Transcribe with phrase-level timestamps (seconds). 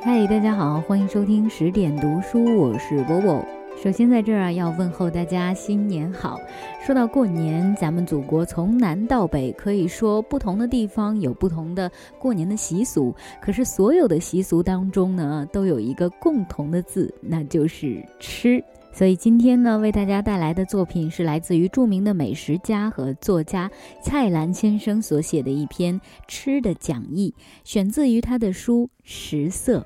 [0.00, 3.44] 嗨，大家好，欢迎收听十点读书，我是波波。
[3.82, 6.38] 首先在这儿啊，要问候大家新年好。
[6.84, 13.14] 说到过年，咱们祖国从南到北，可以说不同的地方有不同的过年的习俗。
[13.40, 18.62] 可是所有的习俗当中呢，都有一个共同的字，那就是吃。
[18.94, 23.70] 所以今天呢，为大家带来的作品是来自于著名的美食家和作家
[24.02, 25.98] 蔡澜先生所写的一篇
[26.28, 27.34] 吃的讲义，
[27.64, 29.80] 选自于他的书《食色》。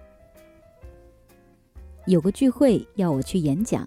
[2.06, 3.86] 有个聚会要我去演讲，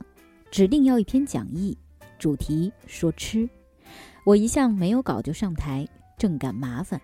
[0.49, 1.77] 指定要一篇讲义，
[2.17, 3.47] 主题说吃。
[4.25, 5.85] 我一向没有稿就上台，
[6.17, 6.99] 正感麻烦。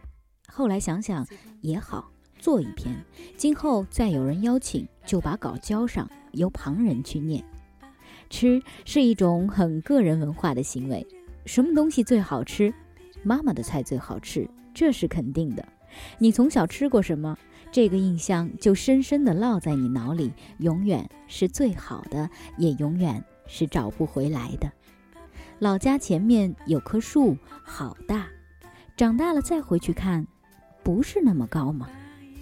[0.47, 1.27] 后来想想
[1.59, 2.95] 也好，做一篇，
[3.35, 7.43] 今后再有人邀请，就把稿交上，由旁人去念。
[8.29, 11.05] 吃是一种很个人文化的行为。
[11.45, 12.73] 什么东西最好吃？
[13.23, 15.67] 妈妈的菜最好吃，这是肯定的。
[16.17, 17.37] 你从小吃过什么？
[17.71, 24.71] 这个印象就深深地烙在你脑里，永远是最好的，也永远是找不回来的。
[25.59, 28.27] 老家前面有棵树，好大，
[28.95, 30.25] 长大了再回去看，
[30.83, 31.89] 不是那么高吗？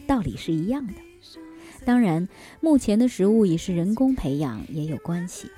[0.05, 0.93] 道理是一样的。
[1.85, 2.27] 当然，
[2.61, 5.49] 目前的食物也是人工培养，也有关系。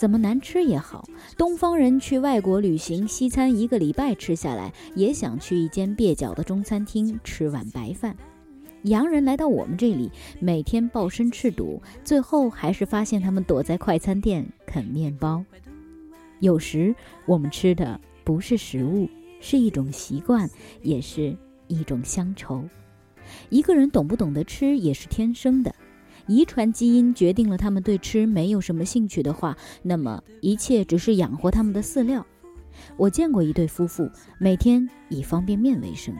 [0.00, 1.06] 怎么难吃也好，
[1.36, 8.16] 东方人去外国旅行，西餐一个礼拜吃下来，也想去一间蹩脚的中餐厅吃碗白饭。
[8.84, 15.44] 洋人来到我们这里，每天抱身赤肚，最后还是发现他们躲在快餐店啃面包。
[16.38, 16.94] 有时
[17.26, 19.06] 我们吃的不是食物，
[19.38, 20.48] 是一种习惯，
[20.80, 22.64] 也是一种乡愁。
[23.50, 25.74] 一个人懂不懂得吃，也是天生的。
[26.30, 32.24] 遗传基因决定了他们对吃没有什么兴趣的话，那么一切只是养活他们的饲料。
[32.96, 36.14] 我见过一对夫妇，每天以方便面为生。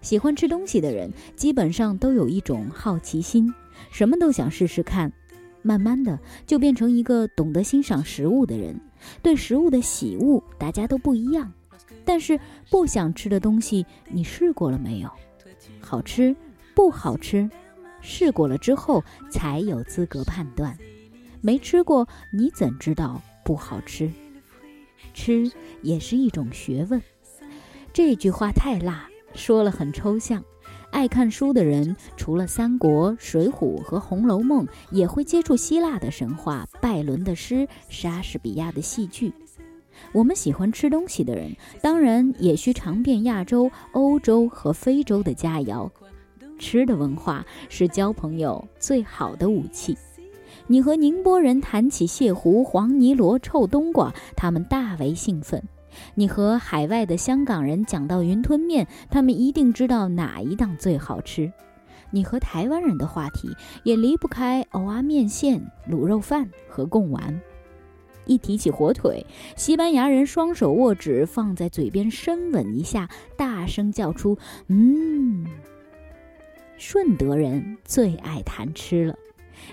[0.00, 3.52] 喜欢吃东西的人，基本上都有一种好奇心，
[3.90, 5.12] 什么都想试试看。
[5.60, 6.16] 慢慢的，
[6.46, 8.80] 就变成一个懂得欣赏食物的人。
[9.22, 11.52] 对食物的喜恶，大家都不一样。
[12.04, 12.38] 但是
[12.70, 15.10] 不想吃的东西，你试过了没有？
[15.80, 16.36] 好吃，
[16.76, 17.50] 不好吃？
[18.08, 20.78] 试过了之后才有资格判断，
[21.40, 24.08] 没吃过你怎知道不好吃？
[25.12, 25.50] 吃
[25.82, 27.02] 也是一种学问。
[27.92, 30.42] 这句话太辣，说了很抽象。
[30.92, 39.32] 爱看书的人，除了《三国》《水浒》和《红楼梦》，也会接触希腊的神话、拜伦的诗、莎士比亚的戏剧。
[40.12, 45.90] 我们喜欢吃东西的人，当然也需尝遍亚洲、欧洲和非洲的佳肴。
[46.58, 49.96] 吃的文化是交朋友最好的武器。
[50.66, 55.60] 你和宁波人谈起蟹糊、黄泥螺、臭冬瓜，他们大为兴奋；
[56.14, 61.52] 你和海外的香港人讲到云吞面，他们一定知道哪一档最好吃。
[62.10, 63.48] 你和台湾人的话题
[63.84, 67.40] 也离不开藕啊面线、卤肉饭和贡丸。
[68.24, 69.24] 一提起火腿，
[69.56, 74.36] 西班牙人双手握指放在嘴边深吻一下，大声叫出
[74.66, 75.46] ：“嗯。”
[76.78, 79.18] 顺德人最爱谈吃了，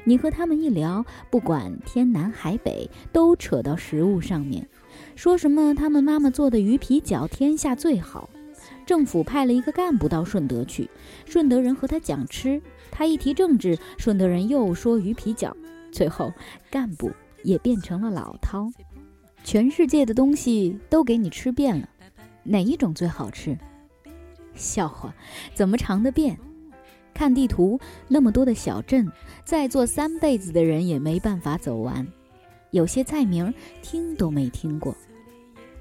[0.06, 4.68] 你和他们一聊，不管天南海北，都扯到食物上面，
[5.16, 8.30] 说什么他们妈妈做的鱼皮饺天下最好。
[8.86, 10.90] 政府派了一个干部到顺德去，
[11.26, 15.54] 顺德人和他讲吃，他一提政治，顺德人又说鱼皮饺，
[15.92, 16.34] 最后
[16.72, 17.12] 干部
[17.44, 18.72] 也变成了老饕。
[19.44, 21.90] 全世界的东西都给你吃遍了，
[22.44, 23.58] 哪一种最好吃？
[24.56, 25.14] 笑话，
[25.54, 26.38] 怎么尝得遍？
[27.14, 29.12] 看地图，那么多的小镇，
[29.46, 32.06] 再做三辈子的人也没办法走完。
[32.72, 34.96] 有些菜名听都没听过。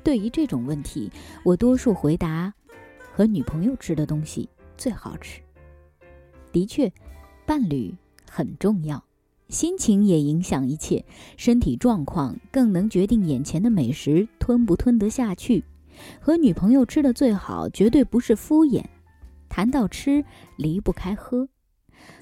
[0.05, 1.11] 对于这种问题，
[1.45, 2.53] 我多数回答：
[3.13, 5.41] 和女朋友吃的东西最好吃。
[6.51, 6.93] 的确，
[7.47, 7.95] 伴侣
[8.31, 9.03] 很重要，
[9.49, 11.05] 心情也影响一切，
[11.37, 15.65] 身体状况更能决定眼前的美食吞不吞得下去。
[16.21, 18.85] 和女朋友吃的最好，绝对不是敷衍。
[19.53, 20.25] 谈到吃，
[20.57, 21.47] 离不开喝，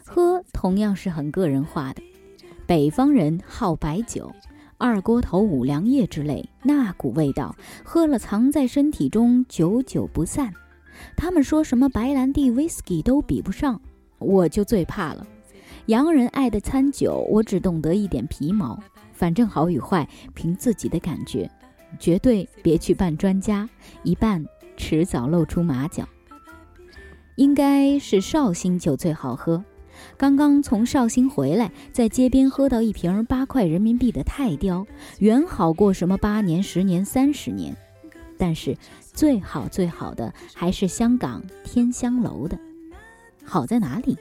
[0.04, 2.02] 喝同样是很个人化的。
[2.66, 4.32] 北方人好白酒，
[4.78, 7.54] 二锅头、五粮液之类，那股味道，
[7.84, 10.52] 喝了藏在身体中，久久不散。
[11.16, 13.80] 他们说什么白兰地、whisky 都比不上，
[14.18, 15.24] 我就最怕了。
[15.86, 18.76] 洋人爱的餐酒，我只懂得一点皮毛，
[19.12, 21.48] 反正好与坏，凭自己的感觉，
[22.00, 23.70] 绝对别去扮专家，
[24.02, 24.44] 一扮
[24.76, 26.04] 迟早露出马脚。
[27.36, 29.64] 应该是绍兴酒最好喝。
[30.16, 34.86] 刚刚从绍兴回来，在街边喝到一瓶八块人民币的泰雕，
[35.18, 37.76] 远好过什么八年、十年、三十年。
[38.38, 38.76] 但是
[39.12, 42.58] 最好最好的还是香港天香楼的。
[43.44, 44.16] 好在哪里？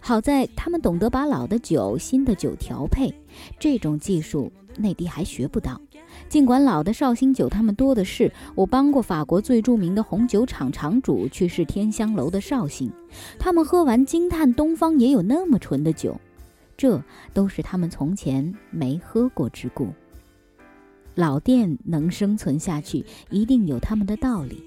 [0.00, 3.12] 好在他们懂得把老的酒、新的酒调配，
[3.58, 5.78] 这种技术内地还学不到。
[6.28, 12.90] 尽管老的绍兴酒他们多的是，我帮过法国最著名的红酒厂厂主去试天香楼的绍兴，
[13.38, 16.20] 他们喝完惊叹东方也有那么纯的酒，
[16.76, 17.02] 这
[17.32, 19.88] 都是他们从前没喝过之故。
[21.16, 24.62] 老店能生存下去，一定有他们的道理。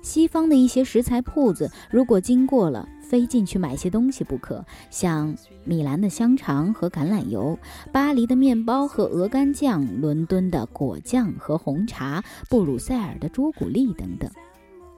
[0.00, 4.64] 西方的一些食材铺子，如果经过了，非进去买些东西不可。
[4.90, 7.56] 像米兰的香肠和橄榄油，
[7.92, 14.28] 巴黎的面包和鹅肝酱，伦敦的果酱和红茶，布鲁塞尔的朱古力等等。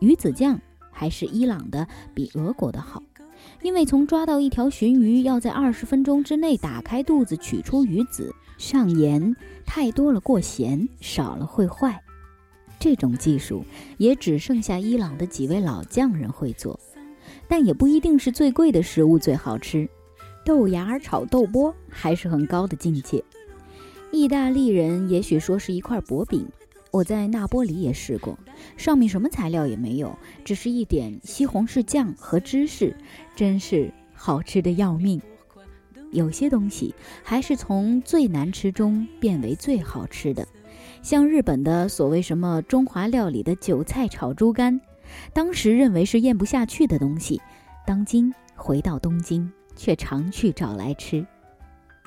[0.01, 0.59] 鱼子酱
[0.91, 3.03] 还是伊朗的比俄国的好，
[3.63, 9.35] 因为从抓到一条鲟鱼，要在二十分钟之内打开肚子取出鱼子，上盐，
[9.67, 12.03] 太多了过咸，少了会坏。
[12.79, 13.65] 这种技术
[13.97, 16.79] 也只剩下伊朗的几位老匠人会做，
[17.49, 19.89] 但也不一定是最贵的食物最好吃。
[20.45, 23.23] 豆芽炒豆波还是很高的境界。
[24.13, 26.47] 意大利人也许说是一块薄饼，
[26.93, 28.39] 我在那波里也试过，
[28.77, 32.97] 上面什么材料也没有，只是一点西红柿酱和芝士，
[33.35, 35.21] 真是好吃的要命。
[36.13, 36.95] 有些东西
[37.25, 40.47] 还是从最难吃中变为最好吃的。
[41.03, 44.81] 像日本的所谓什么中华料理的韭菜炒猪肝，
[45.33, 47.41] 当时认为是咽不下去的东西，
[47.87, 51.27] 当今回到东京却常去找来吃。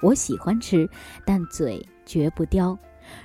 [0.02, 0.90] 我喜欢吃，
[1.26, 2.78] 但嘴绝不刁。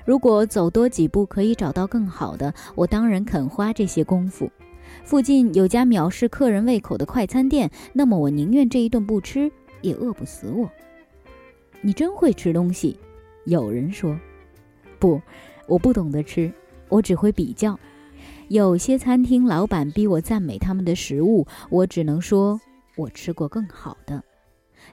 [0.04, 4.50] 如果走多几步可以找到更好的，我当然肯花这些功夫。
[5.04, 9.50] 附近有家藐视客人胃口的快餐店，那么我宁愿这一顿不吃，
[9.82, 10.70] 也饿不死我。
[11.80, 12.98] 你真会吃东西，
[13.44, 14.18] 有人说，
[14.98, 15.20] 不。
[15.66, 16.52] 我不懂得吃，
[16.90, 17.78] 我只会比较。
[18.48, 22.60] 有些餐厅老板逼我赞美他们的食物，我只能说
[22.96, 24.22] 我吃过更好的。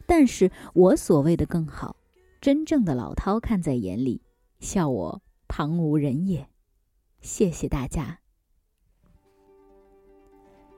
[0.06, 1.96] 但是我所谓的更好，
[2.40, 4.22] 真正的老饕看在眼里，
[4.60, 6.48] 笑我旁无人也。
[7.20, 8.18] 谢谢大家。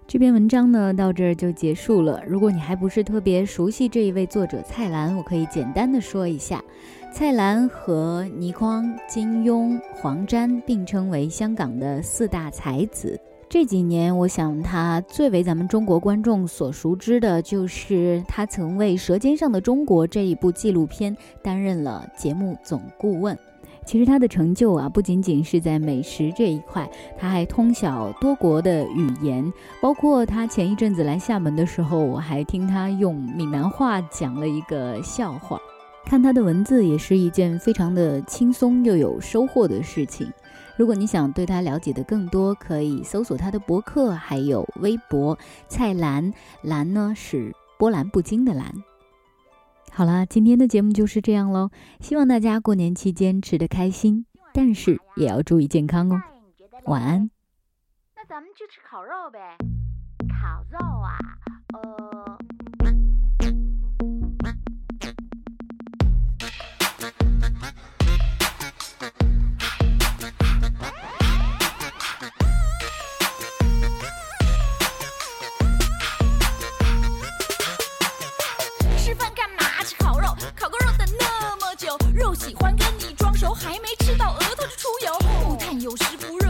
[0.06, 2.22] 这篇文章呢，到这儿就结束了。
[2.28, 6.62] 如果你还不是特别熟悉这一位作者蔡澜，我可以简单的说一下。
[7.14, 13.20] 蔡澜和倪匡、金庸、黄沾并称为香港的四大才子。
[13.48, 23.38] 这几年，我想他最为咱们中国观众所熟知的，就是他曾为《舌尖上的中国》这一部纪录片担任了节目总顾问。
[23.86, 35.60] 其实他的成就啊，不仅仅是在美食这一块，他还通晓多国的语言，包括他前一阵子来厦门的时候，我还听他用闽南话讲了一个笑话。
[36.06, 40.32] 看他的文字也是一件非常的轻松又有收获的事情。
[40.76, 48.74] 如果你想对他了解的更多，可以搜索他的博客，还有微博“蔡澜”，澜呢是波澜不惊的澜。
[49.92, 51.70] 好了，今天的节目就是这样喽。
[52.00, 56.22] 希望大家过年期间吃的开心，但是也要注意健康哦。
[56.86, 57.30] 晚安。
[58.16, 59.58] 那咱们去吃烤肉呗？
[60.28, 61.18] 烤肉啊，
[61.74, 62.13] 呃。
[83.54, 85.18] 还没吃到额头就出油。
[85.48, 86.43] 木炭有时不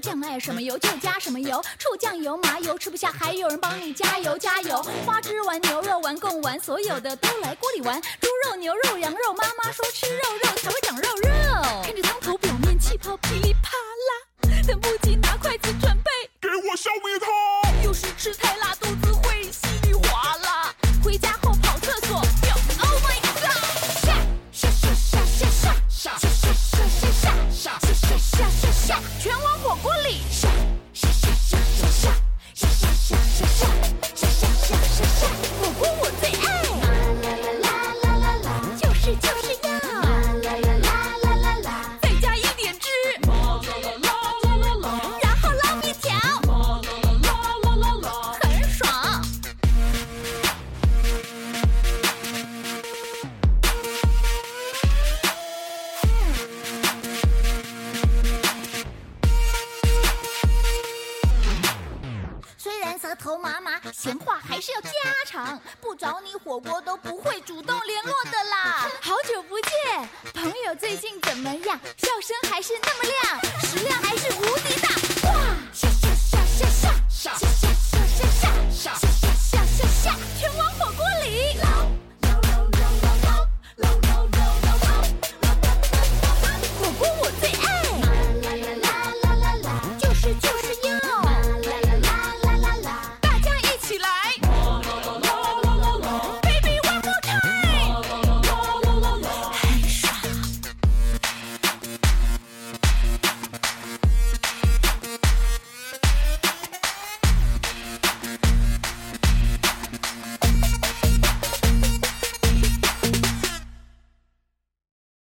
[0.00, 4.82] 酱爱什么油就加什么油，醋酱油麻油吃不下，还有人帮你加油加油。
[5.04, 8.00] 花枝丸、牛肉丸、贡丸，所有的都来锅里玩。
[8.02, 10.80] 猪肉、牛肉、羊肉，妈妈说吃肉肉才会
[30.16, 30.55] Shake.
[64.06, 64.90] 闲话还是要家
[65.26, 65.60] 常。
[65.80, 68.88] 不找你火锅都不会主动联络的啦。
[69.00, 71.80] 好久不见，朋友最近怎么样？
[71.96, 73.25] 笑声还是那么亮，